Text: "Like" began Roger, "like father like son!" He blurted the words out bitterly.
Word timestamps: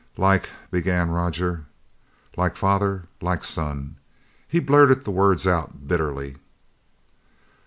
"Like" 0.17 0.49
began 0.71 1.11
Roger, 1.11 1.65
"like 2.35 2.55
father 2.55 3.03
like 3.21 3.43
son!" 3.43 3.97
He 4.47 4.59
blurted 4.59 5.03
the 5.03 5.11
words 5.11 5.45
out 5.45 5.87
bitterly. 5.87 6.37